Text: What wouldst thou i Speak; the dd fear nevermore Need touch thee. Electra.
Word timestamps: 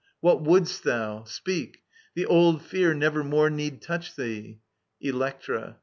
What 0.19 0.41
wouldst 0.41 0.83
thou 0.83 1.21
i 1.21 1.23
Speak; 1.29 1.83
the 2.15 2.25
dd 2.25 2.59
fear 2.63 2.95
nevermore 2.95 3.51
Need 3.51 3.83
touch 3.83 4.15
thee. 4.15 4.57
Electra. 4.99 5.77